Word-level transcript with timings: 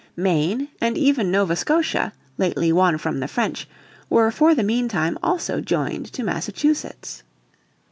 Maine 0.15 0.69
and 0.81 0.97
even 0.97 1.29
Nova 1.29 1.55
Scotia, 1.55 2.11
lately 2.39 2.71
won 2.71 2.97
from 2.97 3.19
the 3.19 3.27
French, 3.27 3.67
were 4.09 4.31
for 4.31 4.55
the 4.55 4.63
meantime 4.63 5.15
also 5.21 5.61
joined 5.61 6.11
to 6.13 6.23
Massachusetts. 6.23 7.21